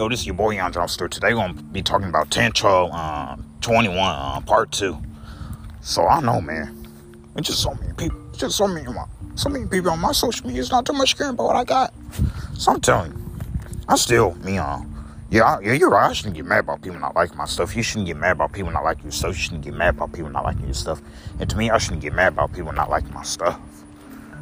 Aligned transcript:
Yo, 0.00 0.08
this 0.08 0.20
is 0.20 0.26
your 0.26 0.34
boy 0.34 0.52
Young 0.52 0.72
Store. 0.88 1.08
Today, 1.08 1.34
we're 1.34 1.46
gonna 1.46 1.52
be 1.52 1.82
talking 1.82 2.08
about 2.08 2.30
Tantro 2.30 2.90
um, 2.94 3.44
21 3.60 3.98
uh, 3.98 4.40
Part 4.40 4.72
2. 4.72 4.96
So, 5.82 6.06
I 6.06 6.22
know, 6.22 6.40
man. 6.40 6.88
It's 7.36 7.48
just 7.48 7.60
so 7.62 7.74
many 7.74 7.92
people. 7.92 8.18
It's 8.30 8.38
just 8.38 8.56
so 8.56 8.66
many, 8.66 8.88
so 9.34 9.50
many 9.50 9.66
people 9.66 9.90
on 9.90 9.98
my 9.98 10.12
social 10.12 10.46
media. 10.46 10.62
It's 10.62 10.70
not 10.70 10.86
too 10.86 10.94
much 10.94 11.18
caring 11.18 11.34
about 11.34 11.48
what 11.48 11.56
I 11.56 11.64
got. 11.64 11.92
So, 12.54 12.72
I'm 12.72 12.80
telling 12.80 13.12
you, 13.12 13.30
I 13.90 13.96
still, 13.96 14.36
me, 14.36 14.56
uh, 14.56 14.78
yeah, 15.28 15.60
yeah, 15.60 15.74
you're 15.74 15.90
right. 15.90 16.08
I 16.08 16.14
shouldn't 16.14 16.34
get 16.34 16.46
mad 16.46 16.60
about 16.60 16.80
people 16.80 16.98
not 16.98 17.14
liking 17.14 17.36
my 17.36 17.44
stuff. 17.44 17.76
You 17.76 17.82
shouldn't 17.82 18.06
get 18.06 18.16
mad 18.16 18.32
about 18.32 18.54
people 18.54 18.72
not 18.72 18.84
liking 18.84 19.02
your 19.02 19.12
stuff. 19.12 19.36
You 19.36 19.42
shouldn't 19.42 19.64
get 19.64 19.74
mad 19.74 19.96
about 19.96 20.14
people 20.14 20.30
not 20.30 20.44
liking 20.44 20.64
your 20.64 20.72
stuff. 20.72 21.02
And 21.38 21.50
to 21.50 21.58
me, 21.58 21.68
I 21.68 21.76
shouldn't 21.76 22.00
get 22.00 22.14
mad 22.14 22.32
about 22.32 22.54
people 22.54 22.72
not 22.72 22.88
liking 22.88 23.12
my 23.12 23.22
stuff. 23.22 23.60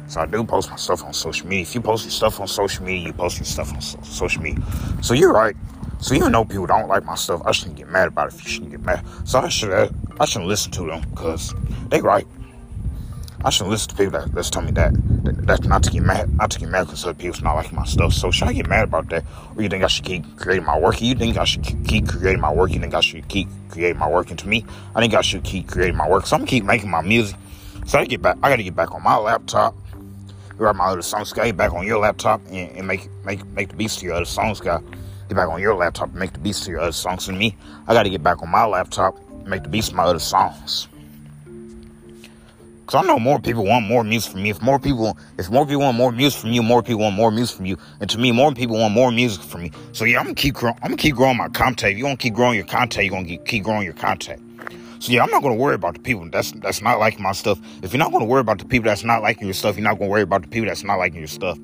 So 0.09 0.21
I 0.21 0.25
do 0.25 0.43
post 0.43 0.71
my 0.71 0.75
stuff 0.75 1.03
on 1.03 1.13
social 1.13 1.47
media. 1.47 1.61
If 1.61 1.75
you 1.75 1.81
post 1.81 2.03
your 2.03 2.11
stuff 2.11 2.39
on 2.39 2.47
social 2.47 2.83
media, 2.83 3.07
you 3.07 3.13
post 3.13 3.37
your 3.37 3.45
stuff 3.45 3.71
on 3.71 3.79
so- 3.79 3.99
social 4.01 4.41
media. 4.41 4.63
So 5.03 5.13
you're 5.13 5.31
right. 5.31 5.55
So 5.99 6.15
even 6.15 6.31
though 6.31 6.45
people 6.45 6.65
don't 6.65 6.87
like 6.87 7.05
my 7.05 7.13
stuff, 7.13 7.41
I 7.45 7.51
shouldn't 7.51 7.77
get 7.77 7.89
mad 7.89 8.07
about 8.07 8.29
it. 8.29 8.33
If 8.33 8.43
you 8.43 8.49
shouldn't 8.49 8.71
get 8.71 8.81
mad, 8.81 9.05
so 9.23 9.39
I 9.39 9.49
should 9.49 9.71
uh, 9.71 9.89
I 10.19 10.25
shouldn't 10.25 10.49
listen 10.49 10.71
to 10.73 10.87
them 10.87 11.01
because 11.11 11.53
they 11.89 12.01
right. 12.01 12.25
I 13.45 13.51
shouldn't 13.51 13.69
listen 13.69 13.89
to 13.89 13.95
people 13.95 14.19
that, 14.19 14.33
that's 14.33 14.49
telling 14.49 14.67
me 14.67 14.71
that, 14.73 14.93
that 15.25 15.45
that's 15.45 15.63
not 15.65 15.83
to 15.83 15.91
get 15.91 16.01
mad, 16.01 16.35
not 16.35 16.51
to 16.51 16.59
get 16.59 16.69
mad 16.69 16.85
because 16.85 17.03
other 17.03 17.13
people's 17.13 17.41
not 17.41 17.53
liking 17.55 17.75
my 17.75 17.85
stuff. 17.85 18.13
So 18.13 18.31
should 18.31 18.47
I 18.47 18.53
get 18.53 18.67
mad 18.67 18.85
about 18.85 19.09
that, 19.09 19.25
or 19.55 19.61
you 19.61 19.69
think 19.69 19.83
I 19.83 19.87
should 19.87 20.05
keep 20.05 20.37
creating 20.37 20.65
my 20.65 20.79
work? 20.79 21.01
You 21.01 21.13
think 21.15 21.37
I 21.37 21.43
should 21.43 21.63
keep 21.63 22.07
creating 22.07 22.41
my 22.41 22.51
work? 22.51 22.71
You 22.71 22.79
think 22.79 22.95
I 22.95 23.01
should 23.01 23.27
keep 23.27 23.47
creating 23.69 23.99
my 23.99 24.09
work? 24.09 24.31
And 24.31 24.39
to 24.39 24.47
me, 24.47 24.65
I 24.95 25.01
think 25.01 25.13
I 25.13 25.21
should 25.21 25.43
keep 25.43 25.67
creating 25.67 25.95
my 25.95 26.09
work. 26.09 26.25
So 26.25 26.35
I'm 26.35 26.41
gonna 26.41 26.49
keep 26.49 26.63
making 26.63 26.89
my 26.89 27.01
music. 27.01 27.35
So 27.85 27.99
I 27.99 28.05
get 28.05 28.21
back. 28.21 28.37
I 28.41 28.49
gotta 28.49 28.63
get 28.63 28.75
back 28.75 28.93
on 28.95 29.03
my 29.03 29.17
laptop 29.17 29.75
grab 30.59 30.75
my 30.75 30.85
other 30.85 31.01
songs, 31.01 31.31
get 31.31 31.55
back 31.55 31.73
on 31.73 31.87
your 31.87 31.99
laptop 31.99 32.41
and, 32.49 32.69
and, 32.77 32.85
make 32.85 33.09
make 33.25 33.43
make 33.47 33.69
the 33.69 33.75
beats 33.75 33.95
to 33.95 34.05
your 34.05 34.15
other 34.15 34.25
songs, 34.25 34.59
guy. 34.59 34.79
Get 35.29 35.35
back 35.35 35.47
on 35.47 35.61
your 35.61 35.73
laptop 35.73 36.09
and 36.09 36.19
make 36.19 36.33
the 36.33 36.39
beats 36.39 36.65
to 36.65 36.71
your 36.71 36.81
other 36.81 36.91
songs. 36.91 37.29
And 37.29 37.39
me, 37.39 37.55
I 37.87 37.93
got 37.93 38.03
to 38.03 38.09
get 38.09 38.21
back 38.21 38.41
on 38.41 38.49
my 38.49 38.65
laptop 38.65 39.17
and 39.29 39.47
make 39.47 39.63
the 39.63 39.69
beats 39.69 39.89
to 39.89 39.95
my 39.95 40.03
other 40.03 40.19
songs. 40.19 40.87
Cause 42.87 43.03
I 43.03 43.07
know 43.07 43.19
more 43.19 43.39
people 43.39 43.65
want 43.65 43.85
more 43.85 44.03
music 44.03 44.31
from 44.31 44.41
me. 44.41 44.49
If 44.49 44.63
more 44.63 44.79
people, 44.79 45.15
if 45.37 45.51
more 45.51 45.65
people 45.65 45.81
want 45.81 45.95
more 45.95 46.11
music 46.11 46.41
from 46.41 46.51
you, 46.51 46.63
more 46.63 46.81
people 46.81 47.01
want 47.03 47.15
more 47.15 47.31
music 47.31 47.55
from 47.55 47.67
you. 47.67 47.77
And 48.01 48.09
to 48.09 48.17
me, 48.17 48.31
more 48.31 48.51
people 48.51 48.77
want 48.77 48.93
more 48.93 49.11
music 49.11 49.43
from 49.43 49.61
me. 49.61 49.71
So 49.93 50.05
yeah, 50.05 50.17
I'm 50.17 50.25
gonna 50.25 50.35
keep 50.35 50.55
growing. 50.55 50.75
I'm 50.81 50.89
gonna 50.89 50.97
keep 50.97 51.15
growing 51.15 51.37
my 51.37 51.49
content. 51.49 51.93
If 51.93 51.99
you 51.99 52.07
to 52.07 52.17
keep 52.17 52.33
growing 52.33 52.55
your 52.55 52.65
content, 52.65 53.05
you're 53.05 53.15
gonna 53.15 53.37
keep 53.45 53.63
growing 53.63 53.85
your 53.85 53.93
content. 53.93 54.41
So 54.99 55.13
yeah, 55.13 55.23
I'm 55.23 55.31
not 55.31 55.41
gonna 55.41 55.55
worry 55.55 55.75
about 55.75 55.93
the 55.93 56.01
people 56.01 56.29
that's 56.29 56.51
that's 56.51 56.81
not 56.81 56.99
liking 56.99 57.23
my 57.23 57.31
stuff. 57.31 57.57
If 57.81 57.93
you're 57.93 57.99
not 57.99 58.11
gonna 58.11 58.25
worry 58.25 58.41
about 58.41 58.59
the 58.59 58.65
people 58.65 58.89
that's 58.89 59.05
not 59.05 59.21
liking 59.21 59.47
your 59.47 59.53
stuff, 59.53 59.77
you're 59.77 59.83
not 59.83 59.97
gonna 59.97 60.11
worry 60.11 60.23
about 60.23 60.41
the 60.41 60.49
people 60.49 60.67
that's 60.67 60.83
not 60.83 60.97
liking 60.97 61.19
your 61.19 61.27
stuff. 61.27 61.57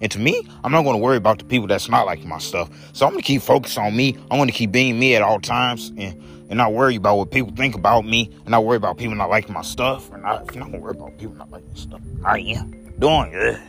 And 0.00 0.10
to 0.12 0.18
me, 0.20 0.46
I'm 0.62 0.70
not 0.70 0.82
gonna 0.82 0.98
worry 0.98 1.16
about 1.16 1.38
the 1.38 1.44
people 1.44 1.66
that's 1.66 1.88
not 1.88 2.06
liking 2.06 2.28
my 2.28 2.38
stuff. 2.38 2.70
So 2.92 3.04
I'm 3.04 3.12
gonna 3.12 3.22
keep 3.22 3.42
focused 3.42 3.78
on 3.78 3.96
me. 3.96 4.16
I'm 4.30 4.38
gonna 4.38 4.52
keep 4.52 4.70
being 4.70 4.96
me 4.96 5.16
at 5.16 5.22
all 5.22 5.40
times 5.40 5.88
and, 5.96 6.22
and 6.48 6.56
not 6.56 6.72
worry 6.72 6.94
about 6.94 7.16
what 7.16 7.32
people 7.32 7.52
think 7.56 7.74
about 7.74 8.04
me 8.04 8.30
and 8.40 8.50
not 8.50 8.64
worry 8.64 8.76
about 8.76 8.96
people 8.96 9.16
not 9.16 9.28
liking 9.28 9.54
my 9.54 9.62
stuff. 9.62 10.12
And 10.12 10.22
not, 10.22 10.54
you're 10.54 10.62
not 10.62 10.70
gonna 10.70 10.82
worry 10.82 10.96
about 10.96 11.18
people 11.18 11.34
not 11.34 11.50
liking 11.50 11.74
stuff, 11.74 12.00
I 12.24 12.38
am 12.38 12.94
doing 13.00 13.32
good. 13.32 13.60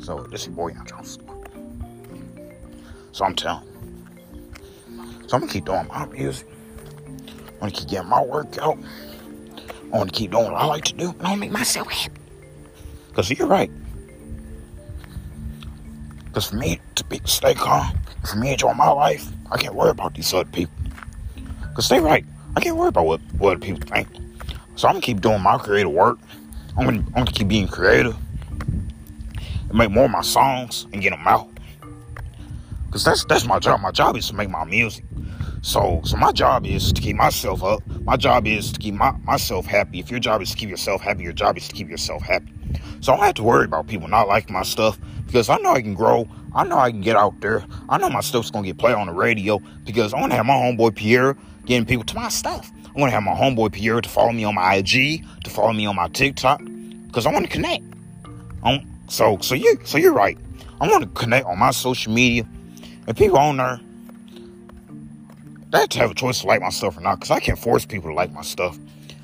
So 0.00 0.24
this 0.24 0.42
is 0.42 0.48
boy 0.48 0.72
Johnson. 0.88 1.22
So 3.12 3.24
I'm 3.24 3.36
telling. 3.36 3.68
So 5.28 5.36
I'm 5.36 5.42
gonna 5.42 5.52
keep 5.52 5.64
doing 5.64 5.86
my 5.86 6.06
music. 6.06 6.48
I 7.62 7.66
want 7.66 7.76
to 7.76 7.80
keep 7.82 7.90
getting 7.90 8.08
my 8.08 8.20
workout. 8.20 8.76
I 9.92 9.96
want 9.96 10.12
to 10.12 10.18
keep 10.18 10.32
doing 10.32 10.50
what 10.50 10.54
I 10.54 10.64
like 10.64 10.82
to 10.86 10.94
do. 10.94 11.14
I 11.20 11.28
want 11.28 11.34
to 11.34 11.36
make 11.36 11.52
myself 11.52 11.88
happy. 11.92 12.20
Because 13.06 13.30
you're 13.30 13.46
right. 13.46 13.70
Because 16.24 16.48
for 16.48 16.56
me 16.56 16.80
to 16.96 17.04
be 17.04 17.20
stay 17.24 17.54
calm, 17.54 17.96
for 18.28 18.36
me 18.36 18.48
to 18.48 18.52
enjoy 18.54 18.72
my 18.72 18.88
life, 18.88 19.30
I 19.52 19.58
can't 19.58 19.76
worry 19.76 19.90
about 19.90 20.14
these 20.14 20.34
other 20.34 20.50
people. 20.50 20.74
Because 21.68 21.88
they 21.88 22.00
right. 22.00 22.24
I 22.56 22.60
can't 22.60 22.76
worry 22.76 22.88
about 22.88 23.06
what, 23.06 23.20
what 23.38 23.52
other 23.52 23.64
people 23.64 23.86
think. 23.86 24.08
So 24.74 24.88
I'm 24.88 24.94
going 24.94 25.02
to 25.02 25.06
keep 25.06 25.20
doing 25.20 25.40
my 25.40 25.56
creative 25.56 25.92
work. 25.92 26.18
I'm 26.76 26.84
going 26.84 27.04
to 27.04 27.06
I'm 27.10 27.24
gonna 27.24 27.30
keep 27.30 27.46
being 27.46 27.68
creative. 27.68 28.16
And 29.68 29.74
make 29.74 29.92
more 29.92 30.06
of 30.06 30.10
my 30.10 30.22
songs 30.22 30.88
and 30.92 31.00
get 31.00 31.10
them 31.10 31.28
out. 31.28 31.48
Because 32.86 33.04
that's, 33.04 33.24
that's 33.26 33.46
my 33.46 33.60
job. 33.60 33.80
My 33.80 33.92
job 33.92 34.16
is 34.16 34.26
to 34.26 34.34
make 34.34 34.50
my 34.50 34.64
music. 34.64 35.04
So, 35.62 36.00
so 36.04 36.16
my 36.16 36.32
job 36.32 36.66
is 36.66 36.92
to 36.92 37.00
keep 37.00 37.14
myself 37.14 37.62
up. 37.62 37.86
My 38.02 38.16
job 38.16 38.48
is 38.48 38.72
to 38.72 38.80
keep 38.80 38.94
my, 38.94 39.12
myself 39.22 39.64
happy. 39.64 40.00
If 40.00 40.10
your 40.10 40.18
job 40.18 40.42
is 40.42 40.50
to 40.50 40.56
keep 40.56 40.68
yourself 40.68 41.00
happy, 41.00 41.22
your 41.22 41.32
job 41.32 41.56
is 41.56 41.68
to 41.68 41.74
keep 41.74 41.88
yourself 41.88 42.20
happy. 42.22 42.52
So 43.00 43.12
I 43.12 43.16
don't 43.16 43.24
have 43.24 43.34
to 43.36 43.44
worry 43.44 43.64
about 43.64 43.86
people 43.86 44.08
not 44.08 44.26
liking 44.26 44.52
my 44.52 44.64
stuff 44.64 44.98
because 45.24 45.48
I 45.48 45.58
know 45.58 45.72
I 45.72 45.80
can 45.80 45.94
grow. 45.94 46.28
I 46.52 46.64
know 46.64 46.76
I 46.76 46.90
can 46.90 47.00
get 47.00 47.14
out 47.14 47.40
there. 47.40 47.64
I 47.88 47.98
know 47.98 48.10
my 48.10 48.22
stuff's 48.22 48.50
gonna 48.50 48.66
get 48.66 48.78
played 48.78 48.96
on 48.96 49.06
the 49.06 49.12
radio 49.12 49.60
because 49.84 50.12
I 50.12 50.20
want 50.20 50.32
to 50.32 50.36
have 50.36 50.46
my 50.46 50.54
homeboy 50.54 50.96
Pierre 50.96 51.36
getting 51.64 51.86
people 51.86 52.04
to 52.06 52.16
my 52.16 52.28
stuff. 52.28 52.68
I 52.94 53.00
want 53.00 53.10
to 53.10 53.14
have 53.14 53.22
my 53.22 53.32
homeboy 53.32 53.72
Pierre 53.72 54.00
to 54.00 54.08
follow 54.08 54.32
me 54.32 54.42
on 54.42 54.56
my 54.56 54.74
IG, 54.74 55.24
to 55.44 55.50
follow 55.50 55.72
me 55.72 55.86
on 55.86 55.94
my 55.94 56.08
TikTok 56.08 56.60
because 57.06 57.24
I 57.24 57.32
want 57.32 57.46
to 57.46 57.50
connect. 57.50 57.84
I'm, 58.64 58.80
so, 59.08 59.38
so 59.40 59.54
you, 59.54 59.78
so 59.84 59.96
you're 59.96 60.12
right. 60.12 60.36
I 60.80 60.88
want 60.88 61.04
to 61.04 61.10
connect 61.10 61.46
on 61.46 61.58
my 61.60 61.70
social 61.70 62.12
media 62.12 62.48
and 63.06 63.16
people 63.16 63.38
on 63.38 63.58
there 63.58 63.80
they 65.72 65.78
have 65.78 65.88
to 65.88 65.98
have 65.98 66.10
a 66.10 66.14
choice 66.14 66.40
to 66.42 66.46
like 66.46 66.60
my 66.60 66.68
stuff 66.68 66.98
or 66.98 67.00
not, 67.00 67.16
because 67.16 67.30
I 67.30 67.40
can't 67.40 67.58
force 67.58 67.86
people 67.86 68.10
to 68.10 68.14
like 68.14 68.30
my 68.32 68.42
stuff. 68.42 68.78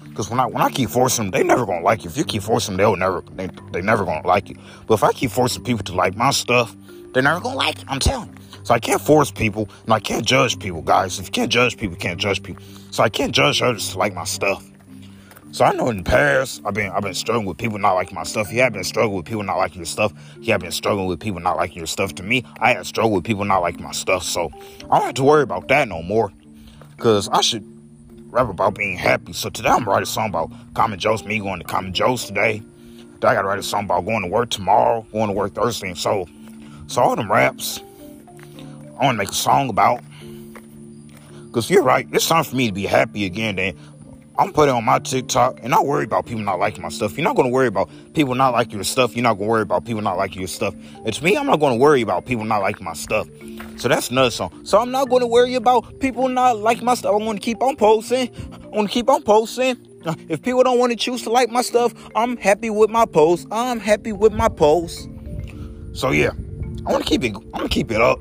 Because 0.08 0.30
when 0.30 0.40
I 0.40 0.46
when 0.46 0.62
I 0.62 0.70
keep 0.70 0.88
forcing 0.88 1.26
them, 1.26 1.30
they 1.30 1.44
never 1.46 1.66
gonna 1.66 1.84
like 1.84 2.04
you. 2.04 2.10
If 2.10 2.16
you 2.16 2.24
keep 2.24 2.42
forcing 2.42 2.76
them, 2.76 2.78
they'll 2.78 2.96
never 2.96 3.22
they 3.36 3.48
they 3.70 3.82
never 3.82 4.04
gonna 4.04 4.26
like 4.26 4.48
you. 4.48 4.56
But 4.86 4.94
if 4.94 5.04
I 5.04 5.12
keep 5.12 5.30
forcing 5.30 5.62
people 5.62 5.84
to 5.84 5.94
like 5.94 6.16
my 6.16 6.30
stuff, 6.30 6.74
they're 7.12 7.22
never 7.22 7.40
gonna 7.40 7.56
like 7.56 7.78
it. 7.80 7.84
I'm 7.86 8.00
telling 8.00 8.30
you. 8.30 8.34
So 8.64 8.74
I 8.74 8.80
can't 8.80 9.00
force 9.00 9.30
people, 9.30 9.68
and 9.84 9.92
I 9.92 10.00
can't 10.00 10.26
judge 10.26 10.58
people, 10.58 10.82
guys. 10.82 11.18
If 11.18 11.26
you 11.26 11.32
can't 11.32 11.52
judge 11.52 11.76
people, 11.76 11.94
you 11.94 12.00
can't 12.00 12.18
judge 12.18 12.42
people. 12.42 12.64
So 12.90 13.02
I 13.02 13.08
can't 13.10 13.34
judge 13.34 13.62
others 13.62 13.92
to 13.92 13.98
like 13.98 14.14
my 14.14 14.24
stuff. 14.24 14.64
So 15.50 15.64
I 15.64 15.72
know 15.72 15.88
in 15.88 15.98
the 15.98 16.02
past 16.02 16.60
I've 16.64 16.74
been 16.74 16.90
I've 16.90 17.02
been 17.02 17.14
struggling 17.14 17.46
with 17.46 17.56
people 17.56 17.78
not 17.78 17.94
liking 17.94 18.14
my 18.14 18.24
stuff. 18.24 18.52
You 18.52 18.60
have 18.62 18.72
been 18.72 18.84
struggling 18.84 19.16
with 19.16 19.26
people 19.26 19.42
not 19.42 19.56
liking 19.56 19.78
your 19.78 19.86
stuff. 19.86 20.12
You 20.40 20.52
have 20.52 20.60
been 20.60 20.72
struggling 20.72 21.06
with 21.06 21.20
people 21.20 21.40
not 21.40 21.56
liking 21.56 21.78
your 21.78 21.86
stuff. 21.86 22.14
To 22.16 22.22
me, 22.22 22.44
I 22.60 22.74
had 22.74 22.86
struggled 22.86 23.14
with 23.14 23.24
people 23.24 23.44
not 23.44 23.60
liking 23.60 23.82
my 23.82 23.92
stuff. 23.92 24.24
So 24.24 24.50
I 24.90 24.98
don't 24.98 25.06
have 25.06 25.14
to 25.14 25.24
worry 25.24 25.42
about 25.42 25.68
that 25.68 25.88
no 25.88 26.02
more. 26.02 26.32
Cause 26.98 27.28
I 27.28 27.42
should 27.42 27.64
rap 28.32 28.48
about 28.48 28.74
being 28.74 28.96
happy. 28.96 29.32
So 29.32 29.50
today 29.50 29.68
I'm 29.68 29.84
write 29.84 30.02
a 30.02 30.06
song 30.06 30.30
about 30.30 30.50
Common 30.74 30.98
Joe's, 30.98 31.24
me 31.24 31.38
going 31.38 31.60
to 31.60 31.64
Common 31.64 31.92
Joe's 31.92 32.24
today. 32.24 32.60
Then 33.20 33.30
I 33.30 33.34
gotta 33.34 33.46
write 33.46 33.60
a 33.60 33.62
song 33.62 33.84
about 33.84 34.04
going 34.04 34.22
to 34.22 34.28
work 34.28 34.50
tomorrow, 34.50 35.06
going 35.12 35.28
to 35.28 35.32
work 35.32 35.54
Thursday. 35.54 35.88
And 35.88 35.98
so, 35.98 36.26
so 36.88 37.00
all 37.00 37.14
them 37.14 37.30
raps, 37.30 37.80
I 39.00 39.04
wanna 39.04 39.18
make 39.18 39.30
a 39.30 39.34
song 39.34 39.70
about. 39.70 40.00
Cause 41.52 41.70
you're 41.70 41.84
right, 41.84 42.06
it's 42.12 42.26
time 42.26 42.42
for 42.42 42.56
me 42.56 42.66
to 42.66 42.72
be 42.72 42.86
happy 42.86 43.26
again. 43.26 43.56
Then 43.56 43.76
I'm 44.38 44.52
putting 44.52 44.72
on 44.72 44.84
my 44.84 45.00
TikTok 45.00 45.58
and 45.64 45.74
I 45.74 45.82
worry 45.82 46.04
about 46.04 46.24
people 46.24 46.42
not 46.44 46.60
liking 46.60 46.82
my 46.82 46.90
stuff. 46.90 47.18
You're 47.18 47.24
not 47.24 47.34
gonna 47.34 47.48
worry 47.48 47.66
about 47.66 47.90
people 48.14 48.36
not 48.36 48.52
liking 48.52 48.74
your 48.74 48.84
stuff. 48.84 49.16
You're 49.16 49.24
not 49.24 49.34
gonna 49.34 49.48
worry 49.48 49.62
about 49.62 49.84
people 49.84 50.00
not 50.00 50.16
liking 50.16 50.38
your 50.38 50.46
stuff. 50.46 50.76
It's 51.04 51.20
me, 51.20 51.36
I'm 51.36 51.46
not 51.46 51.58
gonna 51.58 51.74
worry 51.74 52.02
about 52.02 52.24
people 52.24 52.44
not 52.44 52.62
liking 52.62 52.84
my 52.84 52.92
stuff. 52.92 53.26
So 53.78 53.88
that's 53.88 54.10
another 54.10 54.30
song. 54.30 54.64
So 54.64 54.78
I'm 54.78 54.92
not 54.92 55.10
to 55.10 55.26
worry 55.26 55.54
about 55.54 55.98
people 55.98 56.28
not 56.28 56.58
liking 56.58 56.84
my 56.84 56.94
stuff. 56.94 57.16
I'm 57.16 57.24
gonna 57.24 57.40
keep 57.40 57.60
on 57.62 57.74
posting. 57.74 58.30
I'm 58.52 58.70
gonna 58.70 58.88
keep 58.88 59.10
on 59.10 59.22
posting. 59.22 59.76
If 60.28 60.42
people 60.42 60.62
don't 60.62 60.78
want 60.78 60.92
to 60.92 60.96
choose 60.96 61.22
to 61.22 61.30
like 61.30 61.50
my 61.50 61.62
stuff, 61.62 61.92
I'm 62.14 62.36
happy 62.36 62.70
with 62.70 62.90
my 62.90 63.06
post. 63.06 63.48
I'm 63.50 63.80
happy 63.80 64.12
with 64.12 64.32
my 64.32 64.48
post. 64.48 65.08
So 65.94 66.12
yeah, 66.12 66.30
I 66.86 66.92
want 66.92 67.04
to 67.04 67.08
keep 67.08 67.24
it. 67.24 67.34
I'm 67.34 67.50
gonna 67.50 67.68
keep 67.68 67.90
it 67.90 68.00
up 68.00 68.20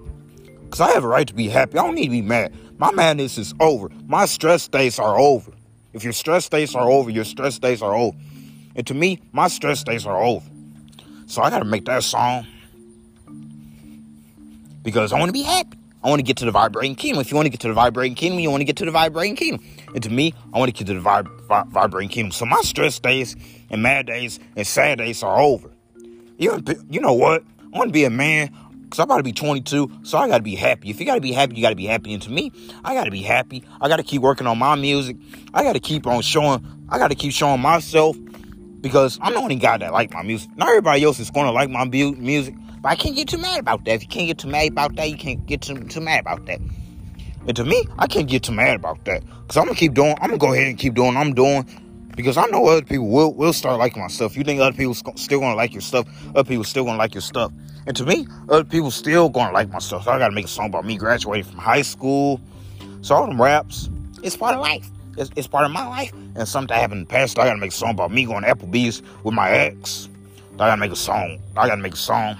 because 0.63 0.81
I 0.81 0.89
have 0.91 1.03
a 1.03 1.07
right 1.07 1.27
to 1.27 1.33
be 1.35 1.47
happy. 1.47 1.77
I 1.77 1.83
don't 1.83 1.93
need 1.93 2.05
to 2.05 2.11
be 2.11 2.23
mad. 2.23 2.53
My 2.79 2.91
madness 2.91 3.37
is 3.37 3.53
over. 3.59 3.89
My 4.07 4.25
stress 4.25 4.67
days 4.67 4.97
are 4.97 5.17
over. 5.17 5.51
If 5.93 6.03
your 6.03 6.13
stress 6.13 6.49
days 6.49 6.75
are 6.75 6.89
over, 6.89 7.09
your 7.09 7.25
stress 7.25 7.59
days 7.59 7.81
are 7.81 7.95
over. 7.95 8.17
And 8.75 8.85
to 8.87 8.93
me, 8.93 9.19
my 9.31 9.47
stress 9.47 9.83
days 9.83 10.05
are 10.05 10.21
over. 10.21 10.45
So 11.25 11.41
I 11.41 11.49
gotta 11.49 11.65
make 11.65 11.85
that 11.85 12.03
song 12.03 12.45
because 14.83 15.11
I 15.11 15.19
want 15.19 15.29
to 15.29 15.33
be 15.33 15.41
happy. 15.41 15.77
I 16.03 16.09
want 16.09 16.19
to 16.19 16.23
get 16.23 16.37
to 16.37 16.45
the 16.45 16.51
vibrating 16.51 16.95
kingdom. 16.95 17.19
If 17.19 17.31
you 17.31 17.35
want 17.35 17.47
to 17.47 17.49
get 17.49 17.59
to 17.61 17.67
the 17.67 17.73
vibrating 17.73 18.15
kingdom, 18.15 18.39
you 18.39 18.49
want 18.49 18.61
to 18.61 18.65
get 18.65 18.77
to 18.77 18.85
the 18.85 18.91
vibrating 18.91 19.35
kingdom. 19.35 19.65
And 19.93 20.01
to 20.03 20.09
me, 20.09 20.33
I 20.53 20.59
want 20.59 20.69
to 20.69 20.71
get 20.71 20.87
to 20.87 20.93
the 20.93 21.01
vib- 21.01 21.47
vib- 21.47 21.67
vibrating 21.69 22.09
kingdom. 22.09 22.31
So 22.31 22.45
my 22.45 22.61
stress 22.61 22.99
days 22.99 23.35
and 23.69 23.81
mad 23.81 24.05
days 24.05 24.39
and 24.55 24.65
sad 24.65 24.99
days 24.99 25.23
are 25.23 25.39
over. 25.39 25.71
You, 26.37 26.63
you 26.89 27.01
know 27.01 27.13
what? 27.13 27.43
I 27.73 27.77
want 27.77 27.89
to 27.89 27.93
be 27.93 28.05
a 28.05 28.09
man 28.09 28.55
because 28.87 28.99
I'm 28.99 29.05
about 29.05 29.17
to 29.17 29.23
be 29.23 29.33
22, 29.33 29.99
so 30.03 30.17
I 30.17 30.29
got 30.29 30.37
to 30.37 30.43
be 30.43 30.55
happy. 30.55 30.89
If 30.89 31.01
you 31.01 31.05
got 31.05 31.15
to 31.15 31.21
be 31.21 31.33
happy, 31.33 31.57
you 31.57 31.61
got 31.61 31.71
to 31.71 31.75
be 31.75 31.85
happy. 31.85 32.13
And 32.13 32.23
to 32.23 32.31
me, 32.31 32.53
I 32.85 32.93
got 32.93 33.03
to 33.03 33.11
be 33.11 33.21
happy. 33.21 33.65
I 33.81 33.89
got 33.89 33.97
to 33.97 34.03
keep 34.03 34.21
working 34.21 34.47
on 34.47 34.57
my 34.57 34.75
music. 34.75 35.17
I 35.53 35.63
got 35.63 35.73
to 35.73 35.81
keep 35.81 36.07
on 36.07 36.21
showing, 36.21 36.65
I 36.87 36.97
got 36.97 37.09
to 37.09 37.15
keep 37.15 37.33
showing 37.33 37.59
myself 37.59 38.15
because 38.79 39.19
I'm 39.21 39.33
the 39.33 39.39
only 39.39 39.55
guy 39.55 39.77
that 39.77 39.91
like 39.91 40.13
my 40.13 40.23
music. 40.23 40.49
Not 40.55 40.69
everybody 40.69 41.03
else 41.03 41.19
is 41.19 41.29
to 41.29 41.51
like 41.51 41.69
my 41.69 41.83
music, 41.83 42.55
but 42.81 42.89
I 42.89 42.95
can't 42.95 43.13
get 43.13 43.27
too 43.27 43.37
mad 43.37 43.59
about 43.59 43.83
that. 43.83 43.95
If 43.95 44.03
you 44.03 44.07
can't 44.07 44.27
get 44.27 44.37
too 44.37 44.47
mad 44.47 44.69
about 44.69 44.95
that, 44.95 45.09
you 45.09 45.17
can't 45.17 45.45
get 45.45 45.61
too, 45.61 45.75
too 45.83 45.99
mad 45.99 46.21
about 46.21 46.45
that. 46.45 46.61
And 47.45 47.55
to 47.57 47.65
me, 47.65 47.85
I 47.99 48.07
can't 48.07 48.29
get 48.29 48.43
too 48.43 48.53
mad 48.53 48.77
about 48.77 49.03
that. 49.03 49.21
Because 49.41 49.57
I'm 49.57 49.67
to 49.67 49.75
keep 49.75 49.95
doing, 49.95 50.15
I'm 50.21 50.31
to 50.31 50.37
go 50.37 50.53
ahead 50.53 50.67
and 50.67 50.77
keep 50.77 50.93
doing 50.93 51.17
I'm 51.17 51.33
doing. 51.33 51.65
Because 52.15 52.37
I 52.37 52.45
know 52.47 52.65
other 52.67 52.83
people 52.83 53.09
will, 53.09 53.33
will 53.33 53.53
start 53.53 53.79
liking 53.79 54.01
my 54.01 54.07
stuff. 54.07 54.37
You 54.37 54.43
think 54.43 54.61
other 54.61 54.75
people 54.75 54.93
still 54.93 55.41
to 55.41 55.53
like 55.55 55.73
your 55.73 55.81
stuff, 55.81 56.07
other 56.29 56.43
people 56.43 56.63
still 56.63 56.85
to 56.85 56.95
like 56.95 57.13
your 57.13 57.21
stuff. 57.21 57.51
And 57.87 57.95
to 57.95 58.05
me, 58.05 58.27
other 58.49 58.65
people 58.65 58.91
still 58.91 59.29
gonna 59.29 59.53
like 59.53 59.71
my 59.71 59.79
stuff. 59.79 60.03
So 60.03 60.11
I 60.11 60.19
gotta 60.19 60.35
make 60.35 60.45
a 60.45 60.49
song 60.49 60.65
about 60.65 60.83
me 60.85 60.97
graduating 60.97 61.49
from 61.49 61.59
high 61.59 61.81
school. 61.81 62.41
So 63.01 63.15
all 63.15 63.25
them 63.25 63.41
raps, 63.41 63.89
it's 64.21 64.35
part 64.35 64.55
of 64.55 64.59
life. 64.59 64.85
It's, 65.15 65.31
it's 65.37 65.47
part 65.47 65.65
of 65.65 65.71
my 65.71 65.87
life. 65.87 66.11
And 66.35 66.45
something 66.45 66.67
that 66.67 66.81
happened 66.81 66.99
in 66.99 67.05
the 67.05 67.09
past, 67.09 67.39
I 67.39 67.45
gotta 67.45 67.59
make 67.59 67.71
a 67.71 67.75
song 67.75 67.91
about 67.91 68.11
me 68.11 68.25
going 68.25 68.43
to 68.43 68.53
Applebee's 68.53 69.01
with 69.23 69.33
my 69.33 69.49
ex. 69.51 70.09
I 70.55 70.57
gotta 70.57 70.77
make 70.81 70.91
a 70.91 70.97
song. 70.97 71.39
I 71.55 71.65
gotta 71.67 71.81
make 71.81 71.93
a 71.93 71.97
song 71.97 72.35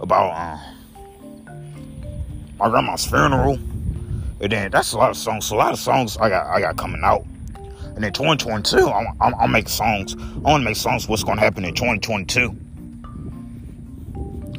about 0.00 0.30
uh, 0.30 1.52
my 2.58 2.70
grandma's 2.70 3.04
funeral. 3.04 3.58
And 4.40 4.50
then 4.50 4.70
that's 4.70 4.94
a 4.94 4.98
lot 4.98 5.10
of 5.10 5.18
songs. 5.18 5.44
So 5.44 5.56
a 5.56 5.58
lot 5.58 5.74
of 5.74 5.78
songs 5.78 6.16
I 6.16 6.30
got 6.30 6.46
I 6.46 6.62
got 6.62 6.78
coming 6.78 7.02
out. 7.04 7.26
And 7.94 8.02
in 8.02 8.12
2022, 8.14 8.88
I'm, 8.88 9.08
I'm, 9.20 9.34
I'll 9.34 9.48
make 9.48 9.68
songs. 9.68 10.14
I 10.14 10.38
want 10.38 10.62
to 10.62 10.64
make 10.64 10.76
songs 10.76 11.06
what's 11.06 11.24
to 11.24 11.32
happen 11.32 11.66
in 11.66 11.74
2022. 11.74 12.56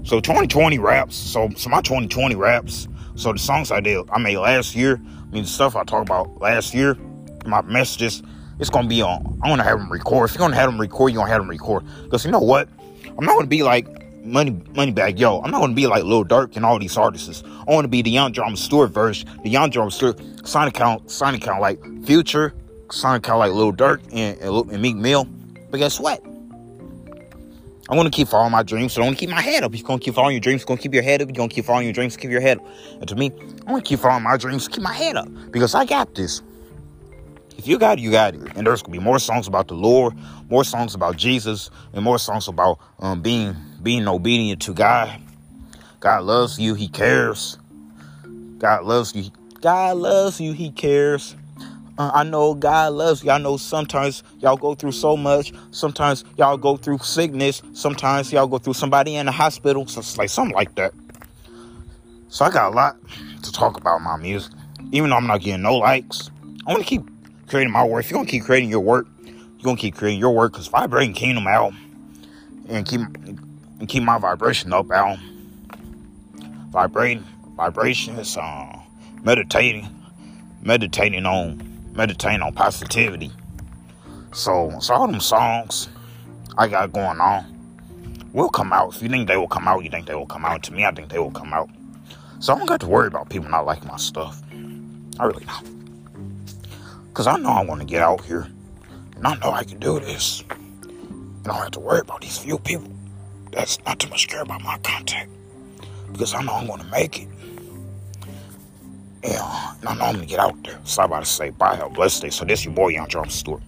So 0.03 0.19
2020 0.19 0.79
raps. 0.79 1.15
So 1.15 1.49
so 1.55 1.69
my 1.69 1.81
2020 1.81 2.35
raps. 2.35 2.87
So 3.15 3.33
the 3.33 3.39
songs 3.39 3.71
I 3.71 3.79
did 3.79 4.09
I 4.11 4.19
made 4.19 4.37
last 4.37 4.75
year. 4.75 4.99
I 5.05 5.25
mean 5.33 5.43
the 5.43 5.49
stuff 5.49 5.75
I 5.75 5.83
talked 5.83 6.09
about 6.09 6.41
last 6.41 6.73
year. 6.73 6.95
My 7.45 7.61
messages. 7.61 8.23
It's 8.59 8.69
gonna 8.69 8.87
be 8.87 9.01
on. 9.01 9.39
I'm 9.41 9.49
gonna 9.49 9.63
have 9.63 9.79
them 9.79 9.91
record. 9.91 10.29
If 10.29 10.35
you're 10.35 10.39
gonna 10.39 10.55
have 10.55 10.69
them 10.69 10.79
record, 10.79 11.11
you're 11.11 11.21
gonna 11.21 11.31
have 11.31 11.41
them 11.41 11.49
record. 11.49 11.83
Because 12.03 12.25
you 12.25 12.31
know 12.31 12.39
what? 12.39 12.69
I'm 13.05 13.25
not 13.25 13.35
gonna 13.35 13.47
be 13.47 13.63
like 13.63 13.87
Money 14.23 14.51
Moneybagg 14.51 15.19
Yo. 15.19 15.39
I'm 15.41 15.51
not 15.51 15.61
gonna 15.61 15.73
be 15.73 15.87
like 15.87 16.03
Lil 16.03 16.25
Durk 16.25 16.55
and 16.55 16.65
all 16.65 16.77
these 16.77 16.97
artists. 16.97 17.43
I 17.45 17.71
want 17.71 17.85
to 17.85 17.89
be 17.89 18.01
the 18.01 18.11
Young 18.11 18.31
Drama 18.31 18.57
Stewart 18.57 18.91
version. 18.91 19.29
The 19.43 19.49
Young 19.49 19.69
Drama 19.69 19.91
Stewart. 19.91 20.19
Sonic 20.43 20.73
count. 20.73 21.09
Sonic 21.09 21.41
count 21.41 21.61
like 21.61 21.79
Future. 22.05 22.53
Sonic 22.91 23.23
count 23.23 23.39
like 23.39 23.51
Lil 23.51 23.73
Durk 23.73 24.01
and, 24.11 24.37
and, 24.39 24.71
and 24.71 24.81
Meek 24.81 24.95
Mill. 24.95 25.25
But 25.69 25.77
guess 25.77 25.99
what? 25.99 26.23
I 27.91 27.95
want 27.95 28.11
to 28.11 28.15
keep 28.15 28.29
following 28.29 28.53
my 28.53 28.63
dreams, 28.63 28.93
so 28.93 29.01
I 29.01 29.05
want 29.05 29.17
to 29.17 29.19
keep 29.19 29.29
my 29.29 29.41
head 29.41 29.63
up. 29.63 29.75
You're 29.75 29.83
going 29.83 29.99
to 29.99 30.05
keep 30.05 30.15
following 30.15 30.33
your 30.33 30.39
dreams, 30.39 30.63
going 30.63 30.77
to 30.77 30.81
keep 30.81 30.93
your 30.93 31.03
head 31.03 31.21
up. 31.21 31.27
You're 31.27 31.35
going 31.35 31.49
to 31.49 31.55
keep 31.55 31.65
following 31.65 31.85
your 31.85 31.93
dreams, 31.93 32.15
keep 32.15 32.31
your 32.31 32.39
head 32.39 32.59
up. 32.59 32.65
And 33.01 33.07
to 33.09 33.17
me, 33.17 33.33
I 33.67 33.71
want 33.73 33.83
to 33.83 33.89
keep 33.89 33.99
following 33.99 34.23
my 34.23 34.37
dreams, 34.37 34.69
keep 34.69 34.81
my 34.81 34.93
head 34.93 35.17
up. 35.17 35.27
Because 35.51 35.75
I 35.75 35.83
got 35.83 36.15
this. 36.15 36.41
If 37.57 37.67
you 37.67 37.77
got 37.77 37.99
it, 37.99 38.01
you 38.01 38.09
got 38.09 38.33
it. 38.33 38.41
And 38.55 38.65
there's 38.65 38.81
gonna 38.81 38.97
be 38.97 39.03
more 39.03 39.19
songs 39.19 39.45
about 39.45 39.67
the 39.67 39.73
Lord, 39.73 40.15
more 40.49 40.63
songs 40.63 40.95
about 40.95 41.17
Jesus, 41.17 41.69
and 41.93 42.03
more 42.03 42.17
songs 42.17 42.47
about 42.47 42.79
um, 42.99 43.21
being 43.21 43.55
being 43.83 44.07
obedient 44.07 44.61
to 44.63 44.73
God. 44.73 45.21
God 45.99 46.23
loves 46.23 46.57
you, 46.57 46.73
He 46.73 46.87
cares. 46.87 47.59
God 48.57 48.85
loves 48.85 49.13
you. 49.13 49.29
God 49.59 49.97
loves 49.97 50.39
you, 50.39 50.53
He 50.53 50.71
cares. 50.71 51.35
Uh, 52.01 52.09
I 52.15 52.23
know 52.23 52.55
God 52.55 52.93
loves 52.93 53.23
y'all. 53.23 53.37
know 53.37 53.57
sometimes 53.57 54.23
y'all 54.39 54.57
go 54.57 54.73
through 54.73 54.93
so 54.93 55.15
much. 55.15 55.53
Sometimes 55.69 56.25
y'all 56.35 56.57
go 56.57 56.75
through 56.75 56.97
sickness. 56.97 57.61
Sometimes 57.73 58.33
y'all 58.33 58.47
go 58.47 58.57
through 58.57 58.73
somebody 58.73 59.17
in 59.17 59.27
the 59.27 59.31
hospital. 59.31 59.85
So 59.85 59.99
it's 59.99 60.17
like 60.17 60.29
something 60.29 60.55
like 60.55 60.73
that. 60.75 60.93
So 62.29 62.43
I 62.43 62.49
got 62.49 62.73
a 62.73 62.75
lot 62.75 62.97
to 63.43 63.51
talk 63.51 63.77
about 63.77 64.01
my 64.01 64.17
music. 64.17 64.51
Even 64.91 65.11
though 65.11 65.17
I'm 65.17 65.27
not 65.27 65.41
getting 65.41 65.61
no 65.61 65.75
likes, 65.75 66.31
I 66.65 66.71
want 66.71 66.81
to 66.81 66.89
keep 66.89 67.03
creating 67.47 67.71
my 67.71 67.85
work. 67.85 68.03
If 68.03 68.09
you're 68.09 68.17
gonna 68.17 68.31
keep 68.31 68.45
creating 68.45 68.71
your 68.71 68.79
work, 68.79 69.05
you're 69.23 69.63
gonna 69.63 69.77
keep 69.77 69.93
creating 69.93 70.19
your 70.19 70.33
work 70.33 70.53
because 70.53 70.65
vibrating 70.65 71.13
kingdom 71.13 71.45
out 71.45 71.71
and 72.67 72.83
keep 72.83 73.01
and 73.01 73.87
keep 73.87 74.01
my 74.01 74.17
vibration 74.17 74.73
up 74.73 74.89
out. 74.89 75.19
Vibrating 76.71 77.23
vibrations, 77.55 78.37
uh, 78.37 78.79
meditating, 79.23 79.87
meditating 80.63 81.27
on 81.27 81.70
meditating 81.93 82.41
on 82.41 82.53
positivity. 82.53 83.31
So 84.33 84.77
so 84.79 84.93
all 84.93 85.07
them 85.07 85.19
songs 85.19 85.89
I 86.57 86.67
got 86.67 86.91
going 86.91 87.19
on 87.19 87.45
will 88.33 88.49
come 88.49 88.73
out. 88.73 88.95
If 88.95 89.01
you 89.01 89.09
think 89.09 89.27
they 89.27 89.37
will 89.37 89.47
come 89.47 89.67
out, 89.67 89.83
you 89.83 89.89
think 89.89 90.07
they 90.07 90.15
will 90.15 90.25
come 90.25 90.45
out. 90.45 90.63
To 90.63 90.73
me, 90.73 90.85
I 90.85 90.91
think 90.91 91.09
they 91.09 91.19
will 91.19 91.31
come 91.31 91.53
out. 91.53 91.69
So 92.39 92.53
I 92.53 92.57
don't 92.57 92.67
got 92.67 92.79
to 92.81 92.87
worry 92.87 93.07
about 93.07 93.29
people 93.29 93.49
not 93.49 93.65
liking 93.65 93.87
my 93.87 93.97
stuff. 93.97 94.41
I 95.19 95.25
really 95.25 95.45
don't. 95.45 97.07
Because 97.09 97.27
I 97.27 97.37
know 97.37 97.49
I 97.49 97.63
want 97.63 97.81
to 97.81 97.85
get 97.85 98.01
out 98.01 98.23
here. 98.25 98.47
And 99.15 99.27
I 99.27 99.35
know 99.35 99.51
I 99.51 99.63
can 99.63 99.79
do 99.79 99.99
this. 99.99 100.43
And 100.49 101.41
I 101.45 101.49
don't 101.49 101.57
have 101.57 101.71
to 101.71 101.79
worry 101.79 101.99
about 101.99 102.21
these 102.21 102.37
few 102.37 102.57
people 102.57 102.91
that's 103.51 103.77
not 103.85 103.99
too 103.99 104.09
much 104.09 104.27
care 104.27 104.41
about 104.41 104.63
my 104.63 104.77
content. 104.79 105.29
Because 106.11 106.33
I 106.33 106.41
know 106.41 106.53
I'm 106.53 106.67
going 106.67 106.79
to 106.79 106.87
make 106.87 107.21
it. 107.21 107.27
Yeah, 109.23 109.73
know 109.83 109.91
I'm 109.91 110.19
to 110.19 110.25
get 110.25 110.39
out 110.39 110.61
there. 110.63 110.79
So 110.83 111.01
I 111.01 111.05
about 111.05 111.23
to 111.23 111.29
say 111.29 111.51
bye, 111.51 111.75
have 111.75 111.87
a 111.87 111.89
blessed 111.89 112.23
day. 112.23 112.29
So 112.29 112.45
this 112.45 112.65
your 112.65 112.73
boy, 112.73 112.89
Young 112.89 113.07
Drum 113.07 113.29
Stewart. 113.29 113.61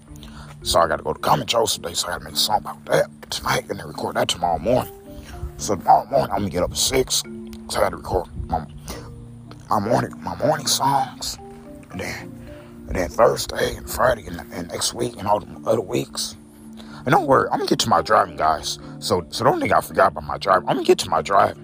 So 0.64 0.80
I 0.80 0.88
got 0.88 0.98
to 0.98 1.04
go 1.04 1.14
to 1.14 1.20
Common 1.20 1.46
Joe's 1.46 1.76
today. 1.76 1.94
So 1.94 2.08
I 2.08 2.12
got 2.12 2.20
to 2.20 2.26
make 2.26 2.34
a 2.34 2.38
song 2.38 2.60
about 2.60 2.84
that 2.86 3.10
tonight. 3.30 3.66
And 3.70 3.80
then 3.80 3.88
record 3.88 4.16
that 4.16 4.30
tomorrow 4.30 4.58
morning. 4.60 4.94
So 5.58 5.76
tomorrow 5.76 6.06
morning, 6.10 6.32
I'm 6.32 6.44
to 6.46 6.50
get 6.50 6.64
up 6.64 6.72
at 6.72 6.78
6. 6.78 7.16
So 7.70 7.78
I 7.78 7.82
got 7.82 7.90
to 7.90 7.98
record 7.98 8.28
my, 8.48 8.66
my 9.70 9.80
morning 9.80 10.12
my 10.22 10.36
morning 10.38 10.68
songs. 10.68 11.38
And 11.92 12.00
then 12.00 12.40
and 12.88 12.96
then 12.96 13.10
Thursday 13.10 13.76
and 13.76 13.90
Friday 13.90 14.26
and, 14.28 14.42
and 14.52 14.68
next 14.70 14.94
week 14.94 15.18
and 15.18 15.28
all 15.28 15.40
the 15.40 15.70
other 15.70 15.82
weeks. 15.82 16.36
And 17.06 17.08
don't 17.08 17.28
worry, 17.28 17.50
I'm 17.52 17.60
gonna 17.60 17.70
get 17.70 17.80
to 17.80 17.90
my 17.90 18.02
driving, 18.02 18.38
guys. 18.38 18.80
So 19.00 19.26
so 19.30 19.44
don't 19.44 19.60
think 19.60 19.74
I 19.74 19.82
forgot 19.82 20.12
about 20.12 20.24
my 20.24 20.38
driving. 20.38 20.68
I'm 20.68 20.76
gonna 20.76 20.86
get 20.86 21.00
to 21.00 21.10
my 21.10 21.22
driving. 21.22 21.62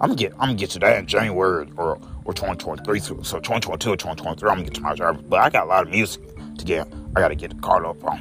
I'm 0.00 0.10
gonna 0.10 0.14
get 0.14 0.32
I'm 0.34 0.40
gonna 0.40 0.54
get 0.54 0.70
to 0.70 0.78
that 0.80 0.98
in 0.98 1.06
January 1.06 1.68
or 1.76 1.98
or 2.28 2.34
2023. 2.34 3.00
So 3.00 3.14
2022 3.14 3.90
or 3.90 3.96
2023, 3.96 4.50
I'm 4.50 4.56
gonna 4.56 4.64
get 4.64 4.74
to 4.74 4.80
my 4.82 4.94
driving. 4.94 5.24
But 5.28 5.40
I 5.40 5.48
got 5.48 5.64
a 5.64 5.68
lot 5.68 5.84
of 5.84 5.90
music 5.90 6.22
to 6.58 6.64
get. 6.64 6.86
I 7.16 7.20
gotta 7.20 7.34
get 7.34 7.56
the 7.56 7.60
car 7.62 7.84
up 7.86 8.04
on. 8.04 8.20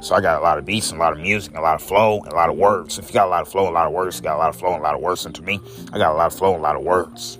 So 0.00 0.14
I 0.14 0.20
got 0.20 0.40
a 0.40 0.44
lot 0.44 0.58
of 0.58 0.64
beats 0.64 0.92
and 0.92 1.00
a 1.00 1.02
lot 1.02 1.12
of 1.12 1.18
music, 1.18 1.50
and 1.50 1.58
a 1.58 1.62
lot 1.62 1.74
of 1.74 1.82
flow, 1.82 2.20
and 2.20 2.32
a 2.32 2.36
lot 2.36 2.50
of 2.50 2.56
words. 2.56 3.00
If 3.00 3.08
you 3.08 3.14
got 3.14 3.26
a 3.26 3.30
lot 3.30 3.42
of 3.42 3.48
flow, 3.48 3.68
a 3.68 3.70
lot 3.70 3.86
of 3.86 3.92
words, 3.92 4.16
you 4.16 4.22
got 4.22 4.36
a 4.36 4.38
lot 4.38 4.48
of 4.48 4.56
flow 4.56 4.74
and 4.74 4.80
a 4.80 4.82
lot 4.82 4.94
of 4.94 5.00
words. 5.00 5.26
And 5.26 5.34
to 5.34 5.42
me, 5.42 5.60
I 5.92 5.98
got 5.98 6.12
a 6.12 6.16
lot 6.16 6.26
of 6.26 6.38
flow 6.38 6.54
and 6.54 6.60
a 6.60 6.62
lot 6.62 6.76
of 6.76 6.82
words. 6.82 7.38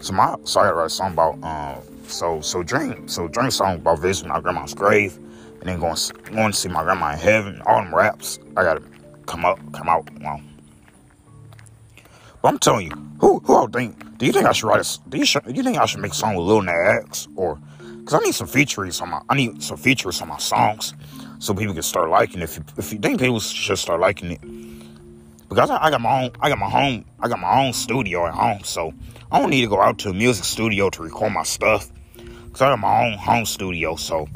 So 0.00 0.12
my 0.12 0.36
so 0.44 0.60
I 0.60 0.64
gotta 0.64 0.76
write 0.76 0.86
a 0.86 0.90
song 0.90 1.12
about 1.14 1.42
um 1.42 1.82
so 2.06 2.40
so 2.40 2.62
dream 2.62 3.08
so 3.08 3.26
dream 3.26 3.50
song 3.50 3.76
about 3.76 3.98
visiting 3.98 4.28
my 4.28 4.40
grandma's 4.40 4.72
grave 4.72 5.16
and 5.16 5.62
then 5.62 5.80
going 5.80 5.96
going 6.32 6.52
to 6.52 6.56
see 6.56 6.68
my 6.68 6.84
grandma 6.84 7.12
in 7.14 7.18
heaven. 7.18 7.62
All 7.66 7.82
them 7.82 7.94
raps 7.94 8.38
I 8.58 8.62
gotta 8.62 8.82
come 9.24 9.46
up 9.46 9.58
come 9.72 9.88
out. 9.88 10.08
Well, 10.20 10.40
I'm 12.46 12.58
telling 12.58 12.86
you, 12.86 12.92
who 13.20 13.40
who 13.40 13.56
I 13.56 13.66
think? 13.66 14.18
Do 14.18 14.26
you 14.26 14.32
think 14.32 14.46
I 14.46 14.52
should 14.52 14.66
write 14.68 14.80
a? 14.80 15.08
Do 15.08 15.18
you, 15.18 15.24
do 15.24 15.52
you 15.52 15.62
think 15.62 15.78
I 15.78 15.86
should 15.86 16.00
make 16.00 16.12
a 16.12 16.14
song 16.14 16.34
with 16.34 16.46
Lil 16.46 16.62
Nas 16.62 17.04
X 17.04 17.28
or? 17.36 17.58
Because 17.98 18.14
I 18.14 18.24
need 18.24 18.34
some 18.34 18.46
features 18.46 19.00
on 19.00 19.10
my 19.10 19.20
I 19.28 19.34
need 19.34 19.62
some 19.62 19.76
features 19.76 20.22
on 20.22 20.28
my 20.28 20.38
songs 20.38 20.94
so 21.38 21.54
people 21.54 21.74
can 21.74 21.82
start 21.82 22.08
liking. 22.08 22.40
It. 22.40 22.44
If 22.44 22.56
you 22.56 22.64
if 22.78 22.92
you 22.92 22.98
think 22.98 23.20
people 23.20 23.40
should 23.40 23.78
start 23.78 24.00
liking 24.00 24.30
it, 24.32 24.40
because 25.48 25.70
I, 25.70 25.86
I 25.86 25.90
got 25.90 26.00
my 26.00 26.24
own 26.24 26.30
I 26.40 26.48
got 26.48 26.58
my 26.58 26.70
home 26.70 27.04
I 27.20 27.28
got 27.28 27.40
my 27.40 27.64
own 27.64 27.72
studio 27.72 28.26
at 28.26 28.34
home, 28.34 28.62
so 28.62 28.92
I 29.30 29.40
don't 29.40 29.50
need 29.50 29.62
to 29.62 29.68
go 29.68 29.80
out 29.80 29.98
to 29.98 30.10
a 30.10 30.14
music 30.14 30.44
studio 30.44 30.88
to 30.90 31.02
record 31.02 31.32
my 31.32 31.42
stuff. 31.42 31.90
Cause 32.52 32.62
I 32.62 32.70
got 32.70 32.78
my 32.78 33.06
own 33.06 33.18
home 33.18 33.44
studio, 33.44 33.96
so 33.96 34.28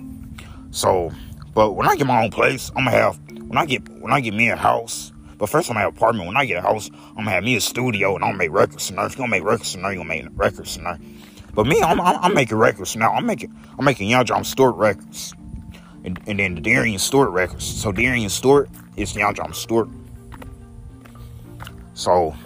so 0.72 1.10
but 1.54 1.72
when 1.72 1.88
I 1.88 1.96
get 1.96 2.06
my 2.06 2.24
own 2.24 2.30
place, 2.30 2.70
I'm 2.70 2.84
gonna 2.84 2.90
have 2.90 3.18
when 3.42 3.56
I 3.56 3.66
get 3.66 3.88
when 3.88 4.12
I 4.12 4.20
get 4.20 4.34
me 4.34 4.48
a 4.50 4.56
house. 4.56 5.12
But 5.40 5.48
first 5.48 5.70
I'm 5.70 5.74
gonna 5.74 5.86
have 5.86 5.94
an 5.94 5.96
apartment. 5.96 6.26
When 6.26 6.36
I 6.36 6.44
get 6.44 6.58
a 6.58 6.60
house, 6.60 6.90
I'm 6.92 7.24
gonna 7.24 7.30
have 7.30 7.42
me 7.42 7.56
a 7.56 7.62
studio 7.62 8.14
and 8.14 8.22
I'm 8.22 8.32
gonna 8.32 8.38
make 8.38 8.52
records 8.52 8.90
there. 8.90 9.06
If 9.06 9.12
you're 9.12 9.26
gonna 9.26 9.30
make 9.30 9.42
records 9.42 9.72
there, 9.72 9.82
you're 9.82 10.04
gonna 10.04 10.08
make 10.08 10.26
records 10.34 10.76
there. 10.76 10.98
But 11.54 11.66
me, 11.66 11.80
I'm, 11.80 11.98
I'm, 11.98 12.18
I'm 12.18 12.34
making 12.34 12.58
records 12.58 12.94
now. 12.94 13.14
I'm 13.14 13.24
making 13.24 13.50
I'm 13.78 13.86
making 13.86 14.10
Young 14.10 14.26
John 14.26 14.44
Stewart 14.44 14.76
records. 14.76 15.32
And, 16.04 16.20
and 16.26 16.38
then 16.38 16.56
the 16.56 16.60
Darian 16.60 16.98
Stewart 16.98 17.30
records. 17.30 17.64
So 17.64 17.90
Darian 17.90 18.28
Stewart 18.28 18.68
is 18.96 19.16
Young 19.16 19.34
John 19.34 19.54
Stewart. 19.54 19.88
So 21.94 22.36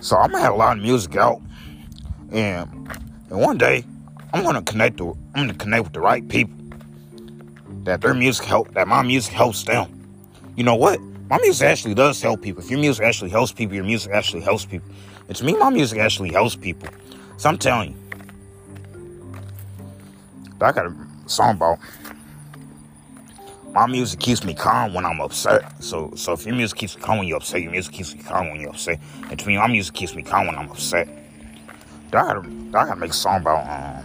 so 0.00 0.18
I'm 0.18 0.30
gonna 0.30 0.44
have 0.44 0.52
a 0.52 0.56
lot 0.56 0.76
of 0.76 0.82
music 0.82 1.16
out, 1.16 1.40
and 2.30 2.68
and 3.30 3.40
one 3.40 3.56
day 3.56 3.82
I'm 4.34 4.44
gonna 4.44 4.60
connect. 4.60 4.98
To, 4.98 5.16
I'm 5.34 5.46
gonna 5.46 5.54
connect 5.54 5.84
with 5.84 5.92
the 5.94 6.00
right 6.00 6.28
people. 6.28 6.54
That 7.84 8.02
their 8.02 8.12
music 8.12 8.44
help. 8.44 8.74
That 8.74 8.86
my 8.88 9.00
music 9.00 9.32
helps 9.32 9.62
them. 9.64 9.88
You 10.54 10.64
know 10.64 10.74
what? 10.74 11.00
My 11.32 11.38
music 11.38 11.66
actually 11.66 11.94
does 11.94 12.20
help 12.20 12.42
people. 12.42 12.62
If 12.62 12.68
your 12.70 12.78
music 12.78 13.06
actually 13.06 13.30
helps 13.30 13.52
people, 13.52 13.74
your 13.74 13.86
music 13.86 14.12
actually 14.12 14.42
helps 14.42 14.66
people. 14.66 14.92
And 15.28 15.34
to 15.34 15.44
me, 15.46 15.56
my 15.56 15.70
music 15.70 15.98
actually 15.98 16.30
helps 16.30 16.56
people. 16.56 16.90
So 17.38 17.48
I'm 17.48 17.56
telling 17.56 17.92
you, 17.92 19.40
I 20.60 20.72
got 20.72 20.84
a 20.84 20.94
song 21.24 21.54
about 21.54 21.78
my 23.72 23.86
music 23.86 24.20
keeps 24.20 24.44
me 24.44 24.52
calm 24.52 24.92
when 24.92 25.06
I'm 25.06 25.22
upset. 25.22 25.82
So 25.82 26.12
so 26.16 26.34
if 26.34 26.44
your 26.44 26.54
music 26.54 26.76
keeps 26.76 26.96
me 26.96 27.02
calm 27.02 27.16
when 27.16 27.26
you're 27.26 27.38
upset, 27.38 27.62
your 27.62 27.72
music 27.72 27.94
keeps 27.94 28.14
me 28.14 28.22
calm 28.22 28.50
when 28.50 28.60
you're 28.60 28.68
upset. 28.68 29.00
And 29.30 29.38
to 29.38 29.48
me, 29.48 29.56
my 29.56 29.68
music 29.68 29.94
keeps 29.94 30.14
me 30.14 30.22
calm 30.22 30.48
when 30.48 30.56
I'm 30.56 30.70
upset. 30.70 31.08
I 32.08 32.10
gotta, 32.10 32.40
I 32.40 32.70
gotta 32.72 32.96
make 32.96 33.12
a 33.12 33.14
song 33.14 33.40
about 33.40 33.66
um, 33.66 34.04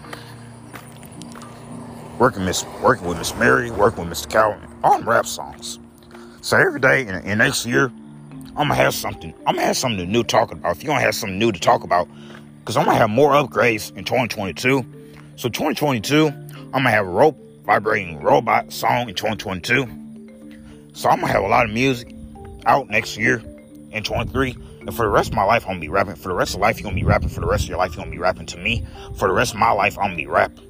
working 2.20 2.46
Miss 2.46 2.64
working 2.82 3.06
with 3.06 3.18
Miss 3.18 3.36
Mary, 3.36 3.70
working 3.70 4.08
with 4.08 4.18
Mr. 4.18 4.30
Calvin, 4.30 4.62
them 4.82 5.10
rap 5.10 5.26
songs. 5.26 5.80
So 6.42 6.58
every 6.58 6.80
day 6.80 7.02
in, 7.02 7.16
in 7.16 7.38
next 7.40 7.66
year, 7.66 7.92
I'm 8.58 8.70
gonna 8.70 8.76
have 8.76 8.94
something. 8.94 9.34
I'm 9.46 9.56
gonna 9.56 9.68
have 9.68 9.78
something 9.78 10.12
new 10.12 10.24
to 10.24 10.28
talk 10.28 10.52
about. 10.52 10.76
If 10.76 10.84
you 10.84 10.90
don't 10.90 11.00
have 11.00 11.16
something 11.16 11.38
new 11.38 11.52
to 11.52 11.60
talk 11.60 11.84
about, 11.84 12.08
because 12.60 12.78
I'm 12.78 12.86
gonna 12.86 12.98
have 12.98 13.10
more 13.10 13.32
upgrades 13.32 13.96
in 13.96 14.04
2022. 14.04 14.84
So 15.36 15.50
2022, 15.50 16.28
I'm 16.28 16.72
gonna 16.72 16.90
have 16.90 17.06
a 17.06 17.10
rope 17.10 17.38
vibrating 17.66 18.22
robot 18.22 18.72
song 18.72 19.10
in 19.10 19.16
2022. 19.16 19.86
So 20.94 21.10
I'm 21.10 21.20
gonna 21.20 21.32
have 21.32 21.44
a 21.44 21.48
lot 21.48 21.66
of 21.66 21.72
music 21.72 22.16
out 22.66 22.90
next 22.90 23.18
year 23.18 23.44
in 23.92 24.04
23. 24.04 24.58
And 24.82 24.96
for 24.96 25.04
the 25.04 25.12
rest 25.12 25.30
of 25.30 25.36
my 25.36 25.44
life, 25.44 25.64
I'm 25.64 25.74
gonna 25.74 25.82
be 25.82 25.90
rapping. 25.90 26.16
For 26.16 26.30
the 26.30 26.36
rest 26.36 26.56
of 26.56 26.62
life, 26.62 26.80
you're 26.80 26.86
gonna 26.86 26.96
be 26.96 27.06
rapping. 27.06 27.30
For 27.30 27.42
the 27.42 27.48
rest 27.48 27.64
of 27.64 27.70
your 27.70 27.78
life, 27.78 27.96
you're 27.96 28.04
gonna 28.04 28.16
be 28.16 28.20
rapping 28.20 28.46
to 28.48 28.58
me. 28.58 28.86
For 29.18 29.28
the 29.28 29.34
rest 29.34 29.54
of 29.54 29.60
my 29.60 29.72
life, 29.72 29.98
I'm 29.98 30.06
gonna 30.06 30.16
be 30.16 30.28
rapping. 30.28 30.66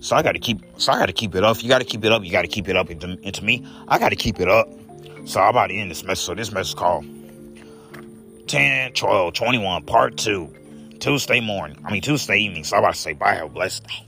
So 0.00 0.16
I 0.16 0.22
gotta 0.22 0.38
keep 0.38 0.60
so 0.78 0.92
I 0.92 0.98
gotta 0.98 1.12
keep 1.12 1.34
it 1.34 1.44
up. 1.44 1.62
You 1.62 1.68
gotta 1.68 1.84
keep 1.84 2.04
it 2.04 2.12
up, 2.12 2.24
you 2.24 2.30
gotta 2.30 2.48
keep 2.48 2.68
it 2.68 2.76
up 2.76 2.90
into, 2.90 3.18
into 3.22 3.44
me. 3.44 3.66
I 3.88 3.98
gotta 3.98 4.16
keep 4.16 4.40
it 4.40 4.48
up. 4.48 4.68
So 5.26 5.40
I'm 5.40 5.50
about 5.50 5.66
to 5.66 5.74
end 5.74 5.90
this 5.90 6.04
message. 6.04 6.24
So 6.24 6.34
this 6.34 6.52
message 6.52 6.74
is 6.74 6.74
called 6.74 7.04
10, 8.46 8.92
12, 8.92 9.34
21, 9.34 9.82
part 9.82 10.16
two. 10.16 10.52
Tuesday 11.00 11.40
morning. 11.40 11.78
I 11.84 11.92
mean 11.92 12.00
Tuesday 12.00 12.38
evening. 12.38 12.64
So 12.64 12.76
I'm 12.76 12.82
about 12.82 12.94
to 12.94 13.00
say 13.00 13.12
bye, 13.12 13.34
have 13.34 13.46
a 13.46 13.48
blessed 13.48 13.86
day. 13.86 14.06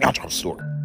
Y'all 0.00 0.12
drop. 0.12 0.75